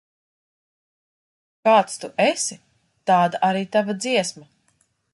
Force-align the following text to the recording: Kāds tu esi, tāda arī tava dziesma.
Kāds 1.69 2.01
tu 2.05 2.11
esi, 2.27 2.59
tāda 3.13 3.45
arī 3.51 3.65
tava 3.77 3.99
dziesma. 4.07 4.53